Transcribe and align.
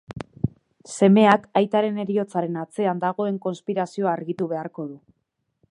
Semeak 0.99 1.45
aitaren 1.61 1.99
heriotzaren 2.03 2.59
atzean 2.63 3.03
dagoen 3.05 3.39
konspirazioa 3.47 4.17
argitu 4.19 4.49
beharko 4.55 4.87
du. 4.93 4.99